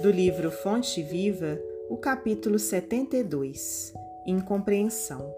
do 0.00 0.12
livro 0.12 0.48
Fonte 0.52 1.02
Viva, 1.02 1.58
o 1.90 1.96
capítulo 1.96 2.56
72 2.56 3.92
Incompreensão. 4.24 5.34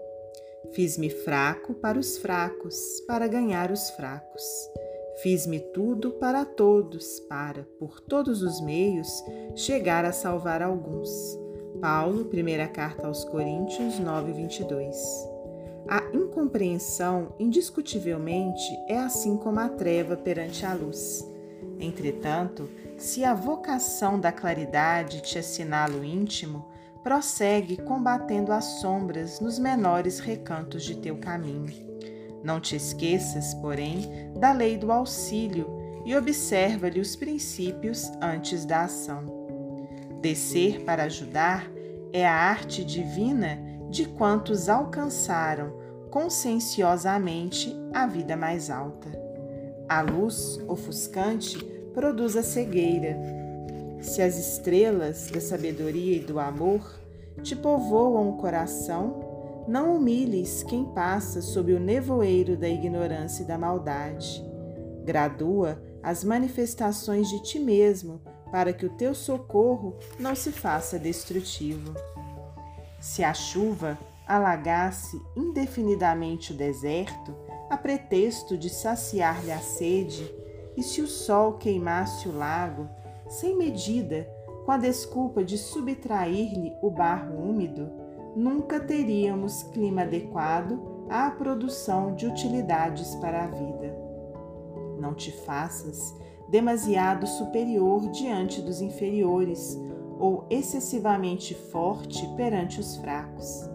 Fiz-me 0.71 1.09
fraco 1.09 1.73
para 1.73 1.97
os 1.97 2.19
fracos, 2.19 3.01
para 3.07 3.27
ganhar 3.27 3.71
os 3.71 3.89
fracos. 3.91 4.43
Fiz-me 5.23 5.59
tudo 5.59 6.11
para 6.11 6.45
todos, 6.45 7.19
para, 7.21 7.67
por 7.79 7.99
todos 8.01 8.43
os 8.43 8.61
meios, 8.61 9.09
chegar 9.55 10.05
a 10.05 10.11
salvar 10.11 10.61
alguns. 10.61 11.09
Paulo, 11.81 12.25
primeira 12.25 12.67
carta 12.67 13.07
aos 13.07 13.23
Coríntios 13.23 13.97
9, 13.97 14.31
22. 14.31 14.95
A 15.87 16.03
incompreensão, 16.13 17.33
indiscutivelmente, 17.39 18.77
é 18.87 18.99
assim 18.99 19.37
como 19.37 19.59
a 19.59 19.69
treva 19.69 20.15
perante 20.15 20.63
a 20.67 20.75
luz. 20.75 21.30
Entretanto, 21.81 22.69
se 22.95 23.25
a 23.25 23.33
vocação 23.33 24.19
da 24.19 24.31
claridade 24.31 25.21
te 25.21 25.39
assinala 25.39 25.97
o 25.97 26.05
íntimo, 26.05 26.65
prossegue 27.03 27.77
combatendo 27.77 28.51
as 28.51 28.65
sombras 28.79 29.39
nos 29.39 29.57
menores 29.57 30.19
recantos 30.19 30.83
de 30.83 30.95
teu 30.95 31.17
caminho. 31.17 31.73
Não 32.43 32.61
te 32.61 32.75
esqueças, 32.75 33.55
porém, 33.55 34.31
da 34.37 34.51
lei 34.51 34.77
do 34.77 34.91
auxílio 34.91 35.67
e 36.05 36.15
observa-lhe 36.15 36.99
os 36.99 37.15
princípios 37.15 38.11
antes 38.21 38.63
da 38.65 38.83
ação. 38.83 39.25
Descer 40.21 40.83
para 40.83 41.03
ajudar 41.05 41.67
é 42.13 42.27
a 42.27 42.33
arte 42.33 42.83
divina 42.83 43.59
de 43.89 44.05
quantos 44.05 44.69
alcançaram 44.69 45.73
conscienciosamente 46.11 47.75
a 47.93 48.05
vida 48.05 48.35
mais 48.35 48.69
alta. 48.69 49.09
A 49.91 49.99
luz 49.99 50.57
ofuscante 50.69 51.61
produz 51.93 52.37
a 52.37 52.43
cegueira. 52.43 53.19
Se 53.99 54.21
as 54.21 54.37
estrelas 54.37 55.29
da 55.29 55.41
sabedoria 55.41 56.15
e 56.15 56.21
do 56.21 56.39
amor 56.39 56.97
te 57.43 57.57
povoam 57.57 58.29
o 58.29 58.37
coração, 58.37 59.65
não 59.67 59.97
humilhes 59.97 60.63
quem 60.63 60.85
passa 60.85 61.41
sob 61.41 61.73
o 61.73 61.79
nevoeiro 61.79 62.55
da 62.55 62.69
ignorância 62.69 63.43
e 63.43 63.45
da 63.45 63.57
maldade. 63.57 64.41
Gradua 65.03 65.83
as 66.01 66.23
manifestações 66.23 67.27
de 67.27 67.43
ti 67.43 67.59
mesmo 67.59 68.21
para 68.49 68.71
que 68.71 68.85
o 68.85 68.95
teu 68.95 69.13
socorro 69.13 69.97
não 70.17 70.35
se 70.35 70.53
faça 70.53 70.97
destrutivo. 70.97 71.93
Se 72.97 73.25
a 73.25 73.33
chuva 73.33 73.99
alagasse 74.25 75.21
indefinidamente 75.35 76.53
o 76.53 76.55
deserto, 76.55 77.35
a 77.71 77.77
pretexto 77.77 78.57
de 78.57 78.69
saciar-lhe 78.69 79.49
a 79.49 79.59
sede, 79.59 80.29
e 80.75 80.83
se 80.83 81.01
o 81.01 81.07
sol 81.07 81.53
queimasse 81.53 82.27
o 82.27 82.37
lago, 82.37 82.89
sem 83.29 83.57
medida, 83.57 84.27
com 84.65 84.73
a 84.73 84.77
desculpa 84.77 85.41
de 85.41 85.57
subtrair-lhe 85.57 86.75
o 86.81 86.91
barro 86.91 87.33
úmido, 87.37 87.89
nunca 88.35 88.77
teríamos 88.77 89.63
clima 89.63 90.01
adequado 90.01 91.05
à 91.09 91.31
produção 91.31 92.13
de 92.13 92.27
utilidades 92.27 93.15
para 93.15 93.45
a 93.45 93.47
vida. 93.47 93.95
Não 94.99 95.13
te 95.13 95.31
faças 95.31 96.13
demasiado 96.49 97.25
superior 97.25 98.09
diante 98.09 98.61
dos 98.61 98.81
inferiores 98.81 99.79
ou 100.19 100.45
excessivamente 100.49 101.55
forte 101.55 102.27
perante 102.35 102.81
os 102.81 102.97
fracos. 102.97 103.70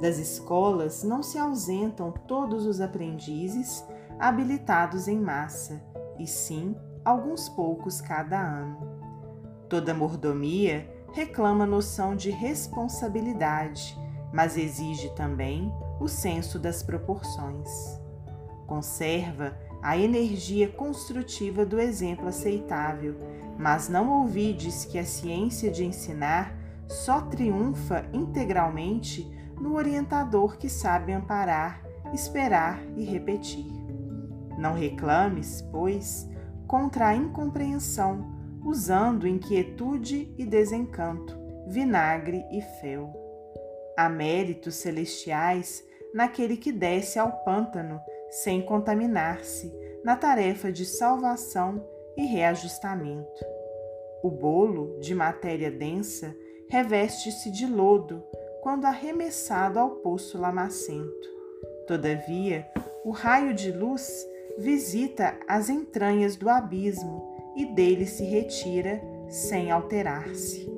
Das 0.00 0.18
escolas 0.18 1.02
não 1.02 1.22
se 1.22 1.38
ausentam 1.38 2.12
todos 2.12 2.66
os 2.66 2.80
aprendizes 2.80 3.84
habilitados 4.18 5.08
em 5.08 5.18
massa, 5.18 5.82
e 6.18 6.26
sim 6.26 6.76
alguns 7.04 7.48
poucos 7.48 8.00
cada 8.00 8.40
ano. 8.40 8.78
Toda 9.68 9.94
mordomia 9.94 10.88
reclama 11.12 11.66
noção 11.66 12.14
de 12.14 12.30
responsabilidade, 12.30 13.96
mas 14.32 14.56
exige 14.56 15.10
também 15.14 15.72
o 16.00 16.06
senso 16.06 16.58
das 16.58 16.82
proporções. 16.82 17.68
Conserva 18.66 19.56
a 19.82 19.96
energia 19.96 20.68
construtiva 20.68 21.64
do 21.64 21.80
exemplo 21.80 22.28
aceitável, 22.28 23.16
mas 23.58 23.88
não 23.88 24.20
ouvides 24.20 24.84
que 24.84 24.98
a 24.98 25.04
ciência 25.04 25.70
de 25.70 25.84
ensinar 25.84 26.56
só 26.86 27.20
triunfa 27.20 28.04
integralmente 28.12 29.30
no 29.60 29.74
orientador 29.74 30.56
que 30.56 30.68
sabe 30.68 31.12
amparar, 31.12 31.82
esperar 32.12 32.82
e 32.96 33.04
repetir. 33.04 33.66
Não 34.58 34.74
reclames, 34.74 35.62
pois, 35.70 36.28
contra 36.66 37.08
a 37.08 37.14
incompreensão, 37.14 38.26
usando 38.64 39.26
inquietude 39.26 40.34
e 40.36 40.44
desencanto, 40.44 41.38
vinagre 41.68 42.44
e 42.50 42.60
fel. 42.80 43.12
Há 43.96 44.08
méritos 44.08 44.76
celestiais 44.76 45.84
naquele 46.14 46.56
que 46.56 46.72
desce 46.72 47.18
ao 47.18 47.32
pântano 47.44 48.00
sem 48.30 48.62
contaminar-se 48.62 49.72
na 50.04 50.16
tarefa 50.16 50.70
de 50.70 50.84
salvação 50.84 51.84
e 52.16 52.24
reajustamento. 52.24 53.44
O 54.22 54.30
bolo, 54.30 54.98
de 55.00 55.14
matéria 55.14 55.70
densa, 55.70 56.34
reveste-se 56.68 57.50
de 57.50 57.66
lodo 57.66 58.22
quando 58.68 58.84
arremessado 58.84 59.78
ao 59.78 59.92
poço 59.92 60.36
lamacento. 60.36 61.26
Todavia, 61.86 62.68
o 63.02 63.10
raio 63.10 63.54
de 63.54 63.72
luz 63.72 64.06
visita 64.58 65.38
as 65.48 65.70
entranhas 65.70 66.36
do 66.36 66.50
abismo 66.50 67.34
e 67.56 67.64
dele 67.64 68.04
se 68.04 68.24
retira 68.24 69.00
sem 69.26 69.70
alterar-se. 69.70 70.70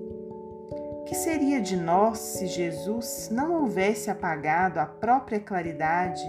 Que 1.04 1.16
seria 1.16 1.60
de 1.60 1.76
nós 1.76 2.18
se 2.18 2.46
Jesus 2.46 3.28
não 3.28 3.60
houvesse 3.60 4.08
apagado 4.08 4.78
a 4.78 4.86
própria 4.86 5.40
claridade 5.40 6.22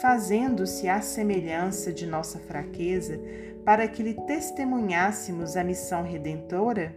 fazendo-se 0.00 0.88
à 0.88 1.00
semelhança 1.00 1.92
de 1.92 2.06
nossa 2.06 2.38
fraqueza, 2.38 3.18
para 3.64 3.88
que 3.88 4.00
lhe 4.00 4.14
testemunhássemos 4.14 5.56
a 5.56 5.64
missão 5.64 6.04
redentora? 6.04 6.94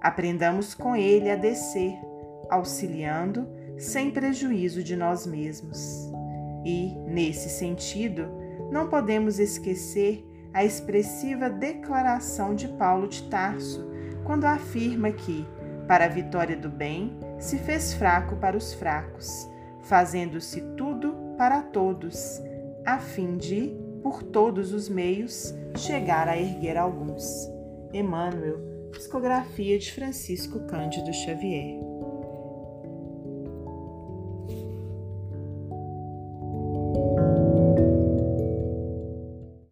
Aprendamos 0.00 0.72
com 0.72 0.94
ele 0.94 1.28
a 1.28 1.34
descer, 1.34 1.98
auxiliando, 2.50 3.48
sem 3.76 4.10
prejuízo 4.10 4.82
de 4.82 4.96
nós 4.96 5.26
mesmos. 5.26 6.10
E, 6.64 6.96
nesse 7.06 7.48
sentido, 7.48 8.28
não 8.70 8.88
podemos 8.88 9.38
esquecer 9.38 10.24
a 10.52 10.64
expressiva 10.64 11.48
declaração 11.48 12.54
de 12.54 12.68
Paulo 12.68 13.08
de 13.08 13.22
Tarso, 13.24 13.88
quando 14.24 14.44
afirma 14.44 15.10
que, 15.10 15.46
para 15.86 16.06
a 16.06 16.08
vitória 16.08 16.56
do 16.56 16.68
bem, 16.68 17.16
se 17.38 17.58
fez 17.58 17.94
fraco 17.94 18.36
para 18.36 18.56
os 18.56 18.74
fracos, 18.74 19.48
fazendo-se 19.82 20.60
tudo 20.76 21.14
para 21.36 21.62
todos, 21.62 22.42
a 22.84 22.98
fim 22.98 23.36
de, 23.36 23.74
por 24.02 24.22
todos 24.22 24.72
os 24.72 24.88
meios, 24.88 25.54
chegar 25.76 26.28
a 26.28 26.36
erguer 26.36 26.76
alguns. 26.76 27.48
Emmanuel, 27.92 28.58
Psicografia 28.92 29.78
de 29.78 29.92
Francisco 29.92 30.60
Cândido 30.66 31.12
Xavier. 31.12 31.87